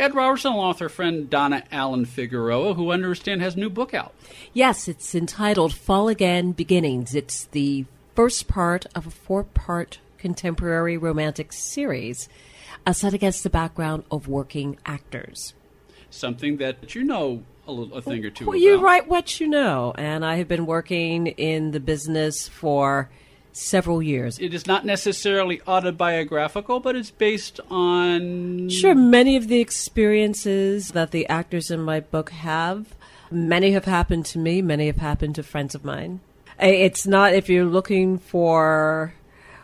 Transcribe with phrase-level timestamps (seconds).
[0.00, 3.68] Ed Robertson, along with her friend Donna Allen Figueroa, who I understand has a new
[3.68, 4.14] book out.
[4.54, 7.14] Yes, it's entitled Fall Again Beginnings.
[7.14, 7.84] It's the
[8.14, 12.30] first part of a four part contemporary romantic series
[12.86, 15.52] uh, set against the background of working actors.
[16.08, 18.64] Something that you know a, little, a thing or two Well, about.
[18.64, 23.10] you write what you know, and I have been working in the business for
[23.52, 24.38] several years.
[24.38, 28.68] It is not necessarily autobiographical, but it's based on.
[28.68, 32.94] Sure, many of the experiences that the actors in my book have,
[33.30, 36.20] many have happened to me, many have happened to friends of mine.
[36.58, 39.14] It's not, if you're looking for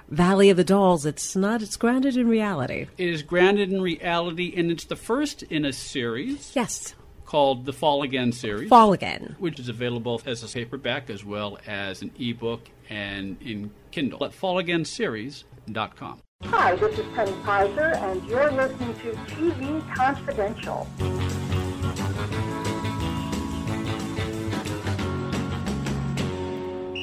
[0.09, 2.87] Valley of the Dolls, it's not, it's grounded in reality.
[2.97, 6.95] It is grounded in reality, and it's the first in a series Yes,
[7.27, 8.69] called the Fall Again series.
[8.69, 9.37] Fall Again.
[9.39, 14.31] which is available as a paperback as well as an ebook and in Kindle at
[14.33, 16.21] fallagainseries.com.
[16.45, 20.87] Hi, this is Penny Pizer, and you're listening to TV Confidential.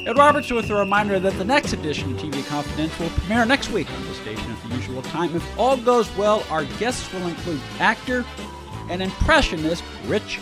[0.06, 3.72] Ed Roberts with a reminder that the next edition of TV Confidential will premiere next
[3.72, 5.36] week on the station at the usual time.
[5.36, 8.26] If all goes well, our guests will include actor
[8.94, 10.40] and impressionist Rich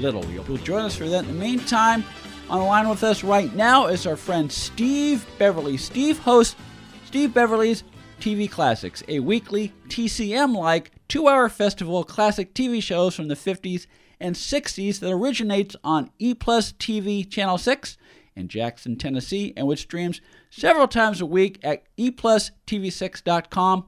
[0.00, 0.24] Little.
[0.26, 1.24] You'll join us for that.
[1.24, 2.04] In the meantime,
[2.50, 5.76] on the line with us right now is our friend Steve Beverly.
[5.76, 6.56] Steve hosts
[7.04, 7.84] Steve Beverly's
[8.20, 13.36] TV Classics, a weekly TCM like two hour festival of classic TV shows from the
[13.36, 13.86] 50s
[14.18, 17.96] and 60s that originates on E Plus TV Channel 6
[18.34, 23.86] in Jackson, Tennessee, and which streams several times a week at E eplustv6.com,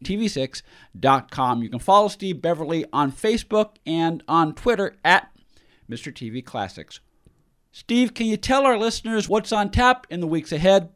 [0.00, 1.62] E eplustv6.com.
[1.62, 5.30] You can follow Steve Beverly on Facebook and on Twitter at
[5.90, 6.12] Mr.
[6.12, 7.00] TV Classics.
[7.72, 10.90] Steve, can you tell our listeners what's on tap in the weeks ahead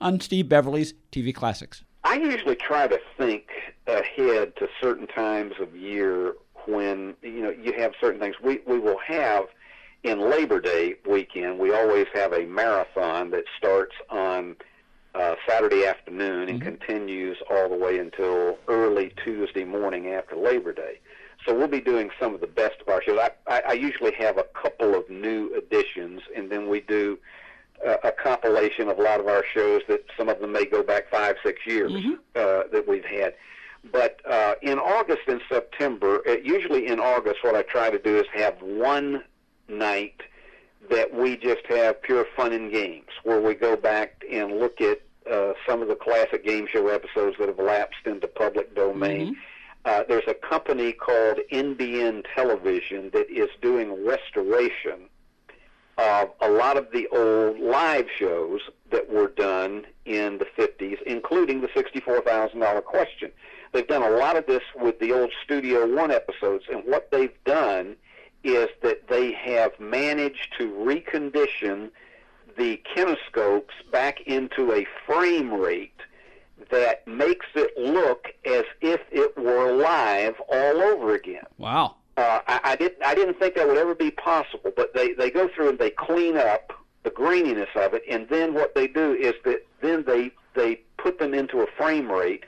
[0.00, 1.84] on Steve Beverly's TV Classics?
[2.04, 3.48] I usually try to think
[3.86, 6.34] ahead to certain times of year
[6.66, 8.36] when you know you have certain things.
[8.42, 9.46] We we will have
[10.02, 11.58] in Labor Day weekend.
[11.58, 14.56] We always have a marathon that starts on
[15.18, 21.00] uh, Saturday afternoon and continues all the way until early Tuesday morning after Labor Day.
[21.44, 23.18] So we'll be doing some of the best of our shows.
[23.18, 27.18] I, I, I usually have a couple of new additions, and then we do
[27.86, 30.82] uh, a compilation of a lot of our shows that some of them may go
[30.82, 31.92] back five, six years
[32.36, 33.34] uh, that we've had.
[33.90, 38.18] But uh, in August and September, uh, usually in August, what I try to do
[38.18, 39.22] is have one
[39.68, 40.20] night
[40.90, 45.00] that we just have pure fun and games, where we go back and look at
[45.30, 49.36] uh, some of the classic game show episodes that have lapsed into public domain.
[49.84, 55.08] Uh, there's a company called NBN Television that is doing restoration
[55.96, 61.60] of a lot of the old live shows that were done in the 50s, including
[61.60, 63.30] the $64,000 question.
[63.72, 67.36] They've done a lot of this with the old Studio One episodes, and what they've
[67.44, 67.96] done
[68.44, 71.90] is that they have managed to recondition
[72.58, 75.92] the kinescopes back into a frame rate
[76.70, 81.44] that makes it look as if it were live all over again.
[81.56, 81.94] Wow.
[82.16, 85.30] Uh, I, I didn't I didn't think that would ever be possible, but they they
[85.30, 86.72] go through and they clean up
[87.04, 91.18] the graininess of it, and then what they do is that then they they put
[91.18, 92.44] them into a frame rate.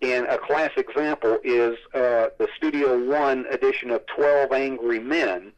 [0.00, 5.52] And a class example is uh, the Studio One edition of Twelve Angry Men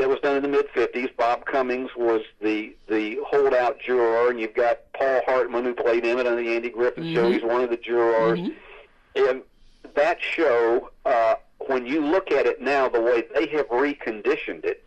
[0.00, 1.14] that was done in the mid '50s.
[1.16, 6.26] Bob Cummings was the the holdout juror, and you've got Paul Hartman who played Emmett
[6.26, 7.30] on the Andy Griffith Show.
[7.30, 8.38] He's one of the jurors,
[9.14, 9.42] and
[9.94, 10.90] that show.
[11.04, 11.34] Uh,
[11.66, 14.82] when you look at it now, the way they have reconditioned it,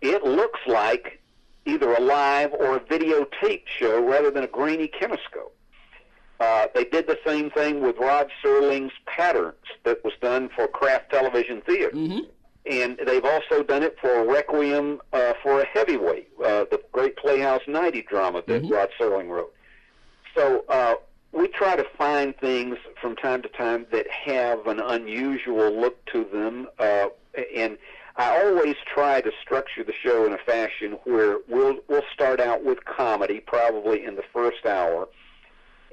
[0.00, 1.20] it looks like
[1.64, 5.52] either a live or a videotaped show rather than a grainy kinescope.
[6.40, 9.54] Uh, they did the same thing with Rod Serling's Patterns
[9.84, 11.90] that was done for Kraft Television Theater.
[12.68, 17.62] And they've also done it for Requiem uh, for a Heavyweight, uh, the great Playhouse
[17.66, 19.54] 90 drama that Rod Serling wrote.
[20.34, 20.96] So uh,
[21.32, 26.24] we try to find things from time to time that have an unusual look to
[26.24, 27.08] them, uh,
[27.54, 27.78] and
[28.16, 32.64] I always try to structure the show in a fashion where we'll we'll start out
[32.64, 35.08] with comedy, probably in the first hour,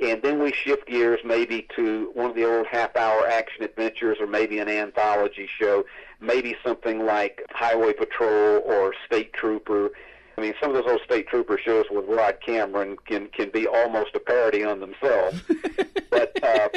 [0.01, 4.27] and then we shift gears maybe to one of the old half-hour action adventures, or
[4.27, 5.85] maybe an anthology show,
[6.19, 9.91] maybe something like Highway Patrol or State Trooper.
[10.37, 13.67] I mean, some of those old State Trooper shows with Rod Cameron can can be
[13.67, 15.41] almost a parody on themselves.
[16.09, 16.69] but uh,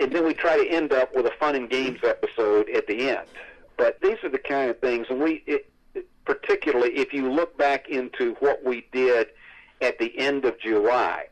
[0.00, 3.10] and then we try to end up with a fun and games episode at the
[3.10, 3.26] end.
[3.76, 5.68] But these are the kind of things, and we it,
[6.24, 9.28] particularly if you look back into what we did
[9.82, 11.26] at the end of July.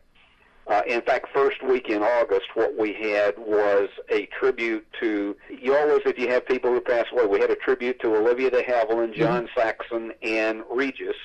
[0.71, 5.37] Uh, in fact, first week in August, what we had was a tribute to.
[5.49, 8.51] You always, if you have people who pass away, we had a tribute to Olivia
[8.51, 11.17] de Havilland, John Saxon, and Regis,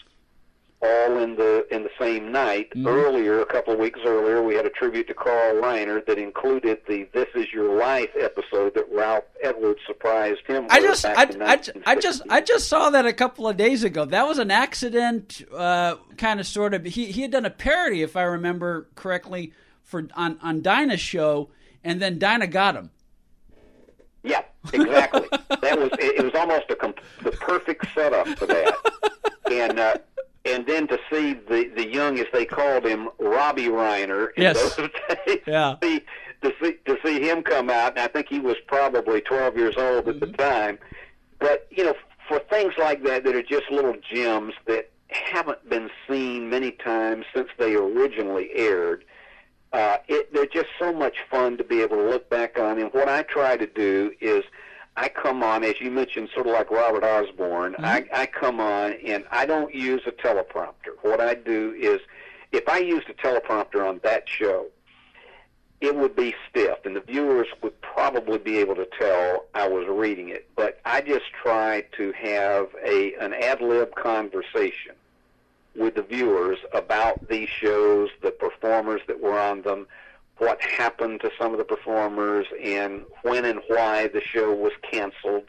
[0.85, 2.71] all in the in the same night.
[2.85, 6.79] Earlier, a couple of weeks earlier, we had a tribute to Carl Reiner that included
[6.87, 10.67] the "This Is Your Life" episode that Ralph Edwards surprised him.
[10.69, 14.05] I just, I, I, I just, I just saw that a couple of days ago.
[14.05, 16.85] That was an accident, uh, kind of, sort of.
[16.85, 19.53] He he had done a parody, if I remember correctly,
[19.83, 21.49] for on on Dinah's show,
[21.83, 22.91] and then Dinah got him.
[24.23, 24.43] Yeah,
[24.73, 25.27] exactly.
[25.61, 28.75] that was it, it was almost a comp- the perfect setup for that.
[29.51, 29.97] And uh,
[30.45, 34.29] and then to see the the young, as they called him, Robbie Reiner.
[34.35, 34.75] In Yes.
[34.75, 34.89] Those
[35.25, 35.75] days, Yeah.
[35.81, 36.03] To see,
[36.41, 39.75] to see to see him come out, and I think he was probably 12 years
[39.77, 40.77] old at the time.
[41.39, 41.95] But you know,
[42.27, 47.25] for things like that that are just little gems that haven't been seen many times
[47.33, 49.05] since they originally aired
[49.75, 52.79] uh, it, they're just so much fun to be able to look back on.
[52.79, 54.43] And what I try to do is,
[54.97, 57.73] I come on, as you mentioned, sort of like Robert Osborne.
[57.73, 57.85] Mm-hmm.
[57.85, 60.95] I, I come on and I don't use a teleprompter.
[61.01, 61.99] What I do is,
[62.51, 64.67] if I used a teleprompter on that show,
[65.81, 69.85] it would be stiff, and the viewers would probably be able to tell I was
[69.89, 70.47] reading it.
[70.55, 74.95] But I just try to have a an ad lib conversation
[75.75, 79.87] with the viewers about these shows, the performers that were on them,
[80.37, 85.43] what happened to some of the performers, and when and why the show was canceled.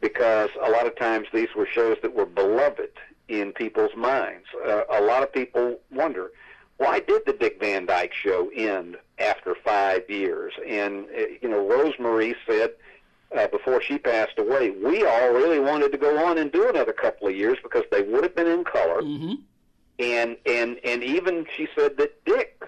[0.00, 2.92] Because a lot of times these were shows that were beloved
[3.28, 4.46] in people's minds.
[4.66, 6.30] Uh, a lot of people wonder
[6.78, 10.54] why did the Dick Van Dyke Show end after five years?
[10.66, 12.70] And uh, you know, Rose Marie said
[13.36, 16.92] uh, before she passed away, we all really wanted to go on and do another
[16.94, 19.34] couple of years because they would have been in color Mm-hmm.
[19.98, 22.62] and and and even she said that Dick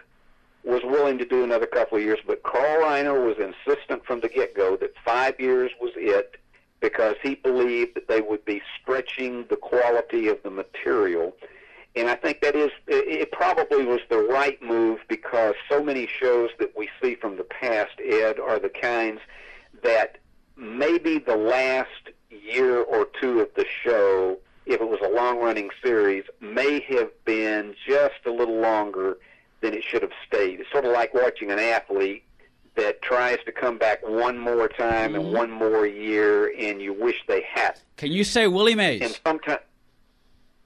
[0.64, 4.28] was willing to do another couple of years, but Carl Reiner was insistent from the
[4.28, 6.36] get go that five years was it
[6.80, 11.34] because he believed that they would be stretching the quality of the material.
[11.94, 16.50] And I think that is it probably was the right move because so many shows
[16.58, 19.20] that we see from the past, Ed, are the kinds
[19.82, 20.18] that
[20.56, 25.70] maybe the last year or two of the show, if it was a long running
[25.84, 29.18] series, may have been just a little longer
[29.62, 30.60] than it should have stayed.
[30.60, 32.24] It's sort of like watching an athlete
[32.74, 37.16] that tries to come back one more time and one more year, and you wish
[37.28, 37.78] they had.
[37.96, 39.20] Can you say Willie And Mays?
[39.24, 39.60] sometimes,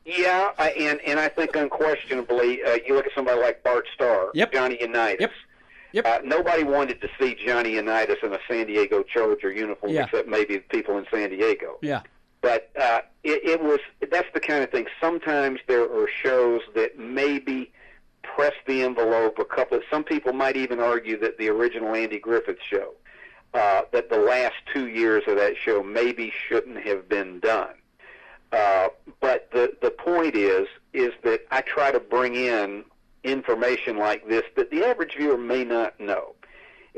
[0.04, 4.30] yeah, I, and and I think unquestionably, uh, you look at somebody like Bart Starr,
[4.34, 4.52] Yep.
[4.52, 5.20] Johnny Unitas.
[5.20, 5.30] Yep.
[5.92, 6.06] Yep.
[6.06, 10.04] Uh, nobody wanted to see Johnny Unitas in a San Diego Charger uniform, Yeah.
[10.04, 11.78] except maybe the people in San Diego.
[11.82, 12.02] Yeah.
[12.42, 13.80] But uh, it, it was
[14.12, 14.86] that's the kind of thing.
[15.00, 17.65] Sometimes there are shows that maybe
[18.36, 19.80] press the envelope a couple.
[19.90, 22.92] Some people might even argue that the original Andy Griffith show,
[23.54, 27.74] uh, that the last two years of that show maybe shouldn't have been done.
[28.52, 28.88] Uh,
[29.20, 32.84] but the the point is is that I try to bring in
[33.24, 36.34] information like this that the average viewer may not know.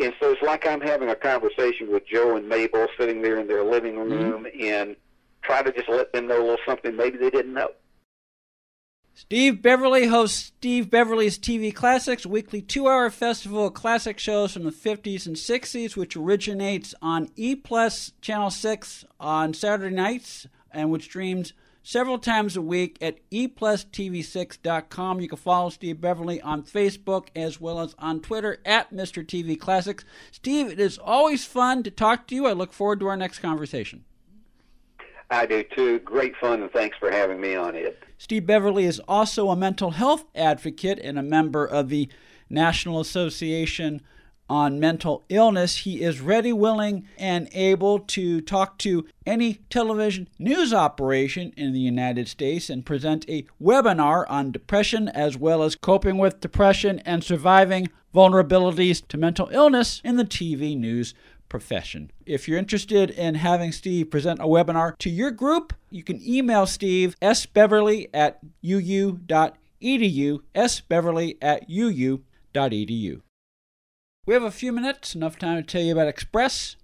[0.02, 3.46] And so it's like I'm having a conversation with Joe and Mabel sitting there in
[3.46, 4.96] their living room and
[5.42, 7.70] try to just let them know a little something maybe they didn't know.
[9.18, 14.70] Steve Beverly hosts Steve Beverly's TV Classics, weekly two-hour festival of classic shows from the
[14.70, 21.02] 50s and 60s, which originates on E Plus Channel 6 on Saturday nights and which
[21.02, 25.20] streams several times a week at E eplustv6.com.
[25.20, 29.26] You can follow Steve Beverly on Facebook as well as on Twitter at Mr.
[29.26, 30.04] TV Classics.
[30.30, 32.46] Steve, it is always fun to talk to you.
[32.46, 34.04] I look forward to our next conversation.
[35.30, 35.98] I do too.
[36.00, 38.02] Great fun, and thanks for having me on it.
[38.16, 42.08] Steve Beverly is also a mental health advocate and a member of the
[42.48, 44.00] National Association
[44.48, 45.78] on Mental Illness.
[45.78, 51.80] He is ready, willing, and able to talk to any television news operation in the
[51.80, 57.22] United States and present a webinar on depression as well as coping with depression and
[57.22, 61.12] surviving vulnerabilities to mental illness in the TV news
[61.48, 62.10] profession.
[62.26, 66.66] If you're interested in having Steve present a webinar to your group, you can email
[66.66, 73.20] Steve sbeverly at uu.edu, sbeverly at uu.edu.
[74.26, 76.76] We have a few minutes, enough time to tell you about Express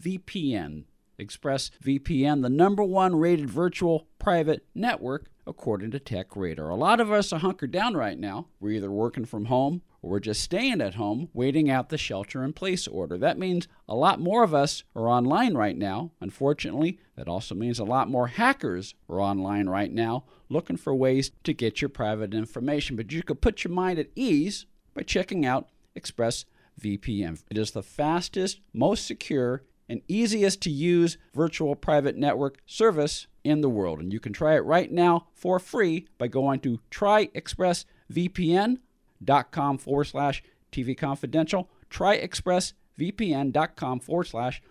[0.00, 0.84] VPN.
[1.18, 6.68] Express VPN, the number one rated virtual private network according to Tech Radar.
[6.68, 8.46] A lot of us are hunkered down right now.
[8.58, 12.52] We're either working from home we're just staying at home waiting out the shelter in
[12.52, 13.18] place order.
[13.18, 16.12] That means a lot more of us are online right now.
[16.20, 21.30] Unfortunately, that also means a lot more hackers are online right now looking for ways
[21.44, 22.96] to get your private information.
[22.96, 27.42] But you could put your mind at ease by checking out ExpressVPN.
[27.50, 33.60] It is the fastest, most secure, and easiest to use virtual private network service in
[33.60, 34.00] the world.
[34.00, 38.78] And you can try it right now for free by going to tryexpressvpn.com
[39.24, 41.68] forward slash TV Confidential.
[41.90, 44.62] Tryexpressvpn.com forward slash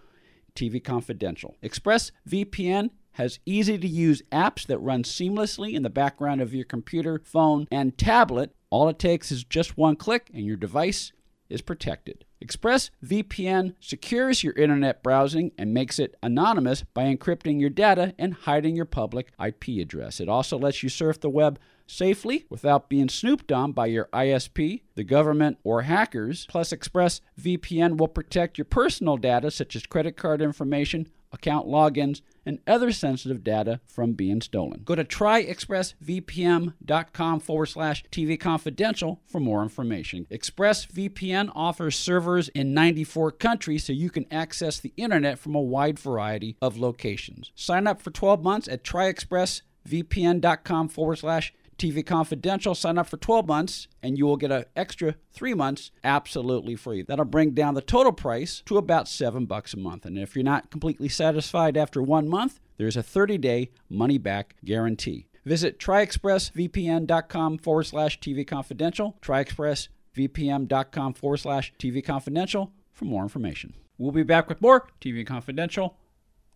[0.56, 1.56] TV Confidential.
[1.64, 7.22] ExpressVPN has easy to use apps that run seamlessly in the background of your computer,
[7.26, 8.56] phone, and tablet.
[8.70, 11.12] All it takes is just one click and your device
[11.50, 12.26] is protected.
[12.44, 18.76] ExpressVPN secures your internet browsing and makes it anonymous by encrypting your data and hiding
[18.76, 20.22] your public IP address.
[20.22, 24.82] It also lets you surf the web safely without being snooped on by your ISP,
[24.96, 26.46] the government, or hackers.
[26.50, 32.60] Plus, ExpressVPN will protect your personal data such as credit card information, account logins, and
[32.66, 34.82] other sensitive data from being stolen.
[34.84, 40.26] Go to tryexpressvpn.com forward slash TV Confidential for more information.
[40.32, 46.00] ExpressVPN offers servers in 94 countries so you can access the internet from a wide
[46.00, 47.52] variety of locations.
[47.56, 52.76] Sign up for 12 months at tryexpressvpn.com forward slash TV Confidential.
[52.76, 57.02] Sign up for 12 months and you will get an extra three months absolutely free.
[57.02, 60.06] That'll bring down the total price to about seven bucks a month.
[60.06, 64.56] And if you're not completely satisfied after one month, there's a 30 day money back
[64.64, 65.26] guarantee.
[65.46, 69.18] Visit tryexpressvpn.com forward slash TV Confidential.
[69.22, 73.74] Tryexpressvpn.com forward slash TV Confidential for more information.
[73.98, 75.98] We'll be back with more TV Confidential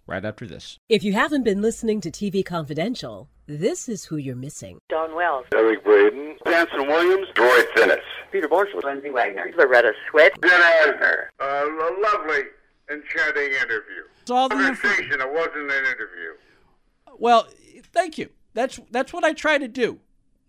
[0.08, 0.78] right after this.
[0.90, 4.80] If you haven't been listening to TV Confidential, this is who you're missing.
[4.90, 5.46] Dawn Wells.
[5.54, 8.00] Eric Braeden, Anson Williams, Troy Finnis,
[8.32, 9.52] Peter Marshall, Lindsay Wagner.
[9.58, 11.26] Loretta Swit, Ben Asner.
[11.40, 12.44] Uh, a lovely,
[12.92, 14.04] enchanting interview.
[14.22, 16.32] It's all the Conversation, it wasn't an interview.
[17.18, 17.48] Well,
[17.94, 18.30] thank you.
[18.54, 20.00] That's that's what I try to do.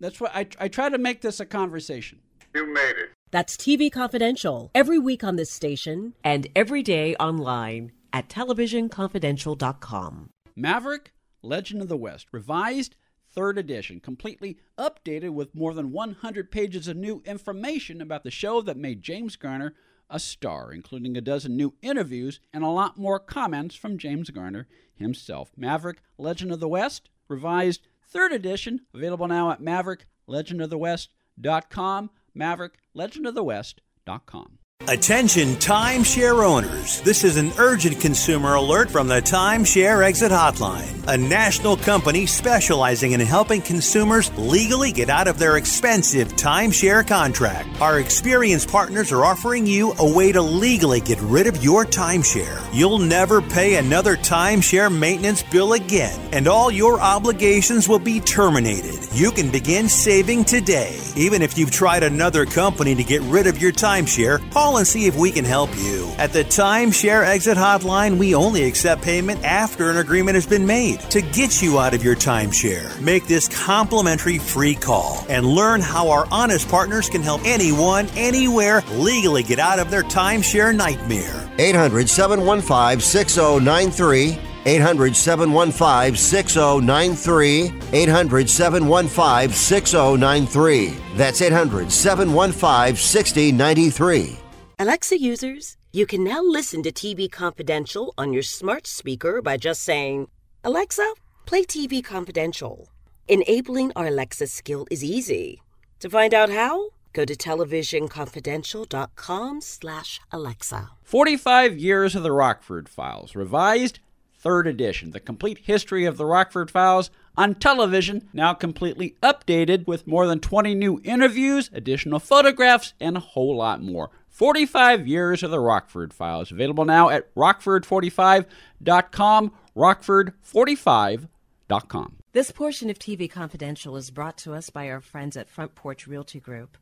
[0.00, 2.20] That's what I I try to make this a conversation.
[2.54, 3.10] You made it.
[3.30, 6.14] That's TV Confidential, every week on this station.
[6.22, 10.30] and every day online at televisionconfidential.com.
[10.54, 12.94] Maverick Legend of the West, revised
[13.28, 18.62] third edition, completely updated with more than 100 pages of new information about the show
[18.62, 19.74] that made James Garner
[20.08, 24.68] a star, including a dozen new interviews and a lot more comments from James Garner
[24.94, 25.50] himself.
[25.56, 34.58] Maverick Legend of the West, revised third edition, available now at mavericklegendofthewest.com, mavericklegendofthewest.com.
[34.88, 37.00] Attention timeshare owners.
[37.00, 43.12] This is an urgent consumer alert from the Timeshare Exit Hotline, a national company specializing
[43.12, 47.80] in helping consumers legally get out of their expensive timeshare contract.
[47.80, 52.62] Our experienced partners are offering you a way to legally get rid of your timeshare.
[52.70, 58.98] You'll never pay another timeshare maintenance bill again, and all your obligations will be terminated.
[59.14, 61.00] You can begin saving today.
[61.16, 65.06] Even if you've tried another company to get rid of your timeshare, call and see
[65.06, 66.10] if we can help you.
[66.16, 71.00] At the Timeshare Exit Hotline, we only accept payment after an agreement has been made
[71.10, 72.88] to get you out of your timeshare.
[73.00, 78.82] Make this complimentary free call and learn how our honest partners can help anyone, anywhere
[78.92, 81.50] legally get out of their timeshare nightmare.
[81.58, 84.38] 800 715 6093.
[84.66, 87.72] 800 715 6093.
[87.92, 90.96] 800 715 6093.
[91.16, 94.38] That's 800 715 6093.
[94.76, 99.84] Alexa users, you can now listen to TV Confidential on your smart speaker by just
[99.84, 100.26] saying,
[100.64, 101.14] Alexa,
[101.46, 102.88] play TV Confidential.
[103.28, 105.62] Enabling our Alexa skill is easy.
[106.00, 110.90] To find out how, go to televisionconfidential.com slash Alexa.
[111.04, 114.00] 45 Years of the Rockford Files, revised
[114.36, 115.12] third edition.
[115.12, 120.40] The complete history of the Rockford Files on television, now completely updated with more than
[120.40, 124.10] 20 new interviews, additional photographs, and a whole lot more.
[124.34, 132.16] 45 Years of the Rockford Files, available now at rockford45.com, rockford45.com.
[132.32, 136.08] This portion of TV Confidential is brought to us by our friends at Front Porch
[136.08, 136.76] Realty Group,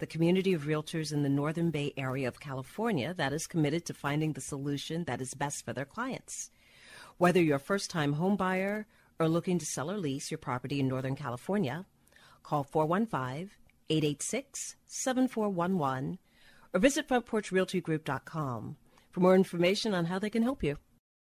[0.00, 3.94] the community of realtors in the Northern Bay area of California that is committed to
[3.94, 6.50] finding the solution that is best for their clients.
[7.18, 8.88] Whether you're a first time home buyer
[9.20, 11.86] or looking to sell or lease your property in Northern California,
[12.42, 13.50] call 415
[13.88, 16.18] 886 7411
[16.72, 18.76] or visit frontporchrealtygroup.com
[19.10, 20.76] for more information on how they can help you.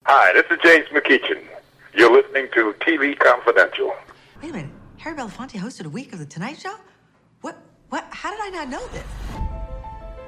[0.07, 1.43] Hi, this is James McEachin.
[1.95, 3.95] You're listening to TV Confidential.
[4.43, 4.71] Wait a minute.
[4.99, 6.75] Harry Belafonte hosted a week of The Tonight Show?
[7.41, 7.59] What?
[7.91, 8.07] What?
[8.11, 9.05] How did I not know this?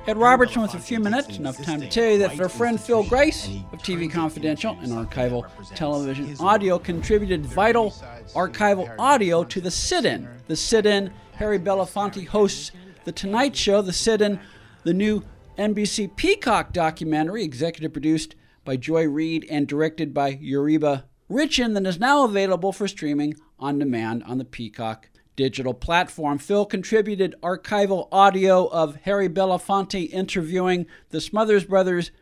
[0.07, 3.03] Ed Robertson with a few minutes, enough time to tell you that their friend Phil
[3.03, 5.45] Gries of TV Confidential and archival
[5.75, 7.91] television audio contributed vital
[8.35, 10.29] archival audio to the sit in.
[10.47, 12.71] The sit in Harry Belafonte hosts
[13.05, 14.39] The Tonight Show, The Sit In,
[14.87, 15.25] the new
[15.59, 21.99] NBC Peacock documentary, executive produced by Joy Reid and directed by Yoruba Richen, that is
[21.99, 26.39] now available for streaming on demand on the Peacock digital platform.
[26.39, 32.13] Phil contributed archival audio of Harry Belafonte interviewing the Smothers Brothers,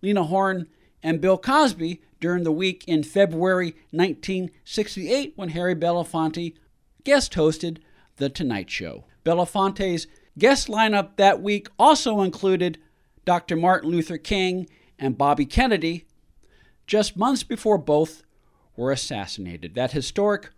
[0.00, 0.68] Lena Horne,
[1.02, 6.54] and Bill Cosby during the week in February 1968 when Harry Belafonte
[7.02, 7.78] guest hosted
[8.18, 9.04] The Tonight Show.
[9.24, 10.06] Belafonte's
[10.38, 12.78] guest lineup that week also included
[13.24, 13.56] Dr.
[13.56, 14.68] Martin Luther King
[14.98, 16.06] and Bobby Kennedy,
[16.86, 18.22] just months before both
[18.76, 19.74] were assassinated.
[19.74, 20.50] That historic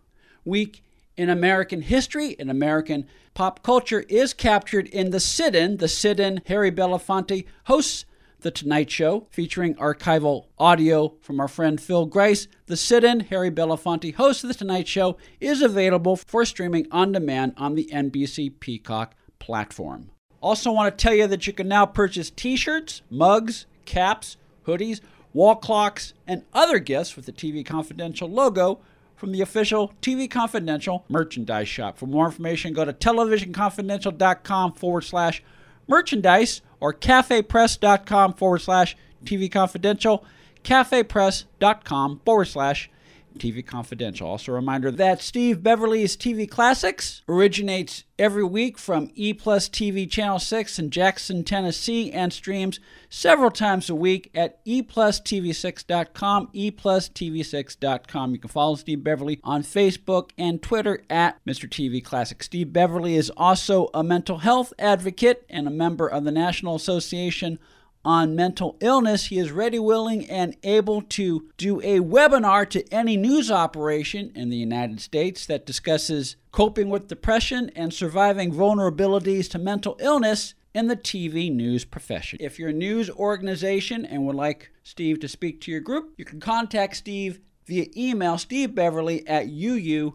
[0.44, 0.82] week
[1.16, 5.78] in American history and American pop culture is captured in The Sit In.
[5.78, 8.04] The Sit In, Harry Belafonte hosts
[8.40, 12.48] The Tonight Show, featuring archival audio from our friend Phil Gries.
[12.66, 17.54] The Sit In, Harry Belafonte hosts The Tonight Show, is available for streaming on demand
[17.56, 20.10] on the NBC Peacock platform.
[20.40, 25.00] Also, want to tell you that you can now purchase t shirts, mugs, caps, hoodies,
[25.32, 28.78] wall clocks, and other gifts with the TV Confidential logo
[29.16, 31.98] from the official TV Confidential merchandise shop.
[31.98, 35.42] For more information, go to televisionconfidential.com forward slash
[35.86, 40.24] merchandise or cafepress.com forward slash TV Confidential,
[40.64, 42.90] cafepress.com forward slash
[43.38, 44.28] TV Confidential.
[44.28, 50.10] Also, a reminder that Steve Beverly's TV Classics originates every week from E Plus TV
[50.10, 58.32] Channel 6 in Jackson, Tennessee, and streams several times a week at eplustv6.com, eplustv6.com.
[58.32, 61.68] You can follow Steve Beverly on Facebook and Twitter at Mr.
[61.68, 62.42] TV Classic.
[62.42, 67.58] Steve Beverly is also a mental health advocate and a member of the National Association
[68.04, 73.16] on mental illness, he is ready, willing, and able to do a webinar to any
[73.16, 79.58] news operation in the United States that discusses coping with depression and surviving vulnerabilities to
[79.58, 82.38] mental illness in the TV news profession.
[82.40, 86.24] If you're a news organization and would like Steve to speak to your group, you
[86.24, 90.14] can contact Steve via email stevebeverly at uu.edu,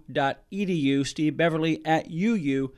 [0.51, 2.71] stevebeverly at uu.edu.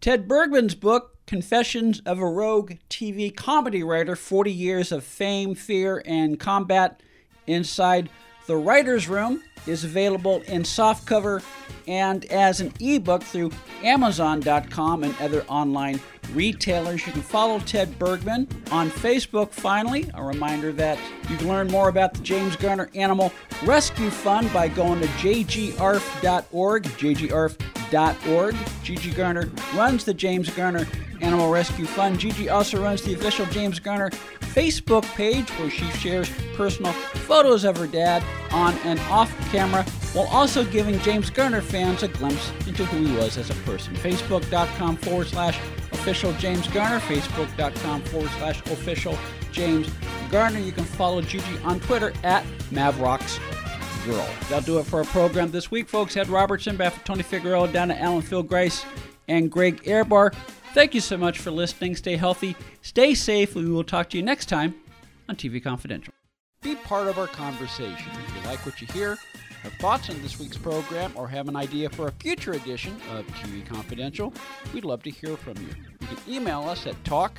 [0.00, 6.02] Ted Bergman's book, Confessions of a Rogue TV Comedy Writer 40 Years of Fame, Fear,
[6.06, 7.00] and Combat
[7.46, 8.08] Inside
[8.46, 11.42] the Writer's Room is available in softcover
[11.86, 13.50] and as an ebook through
[13.82, 16.00] Amazon.com and other online
[16.32, 17.06] retailers.
[17.06, 19.50] You can follow Ted Bergman on Facebook.
[19.50, 23.32] Finally, a reminder that you can learn more about the James Garner Animal
[23.64, 26.82] Rescue Fund by going to jgarf.org,
[27.90, 28.56] jgarf.org.
[28.82, 30.86] Gigi Garner runs the James Garner
[31.20, 32.18] Animal Rescue Fund.
[32.18, 37.76] Gigi also runs the official James Garner Facebook page where she shares personal photos of
[37.76, 42.84] her dad on and off camera while also giving James Garner fans a glimpse into
[42.84, 43.94] who he was as a person.
[43.96, 45.58] Facebook.com forward slash
[45.92, 49.18] official James Garner, Facebook.com forward slash official
[49.50, 49.90] James
[50.30, 50.58] Garner.
[50.58, 53.40] You can follow Gigi on Twitter at Mavrocks
[54.04, 54.28] Girl.
[54.48, 56.16] That'll do it for our program this week, folks.
[56.16, 58.84] Ed Robertson, back for Tony Figueroa, down to Alan Phil Gries,
[59.28, 60.34] and Greg Ehrbar.
[60.74, 61.96] Thank you so much for listening.
[61.96, 63.54] Stay healthy, stay safe.
[63.54, 64.74] We will talk to you next time
[65.28, 66.12] on TV Confidential.
[66.62, 68.10] Be part of our conversation.
[68.26, 69.16] If you like what you hear,
[69.62, 73.26] have thoughts on this week's program, or have an idea for a future edition of
[73.28, 74.34] TV Confidential,
[74.74, 75.68] we'd love to hear from you.
[76.00, 77.38] You can email us at talk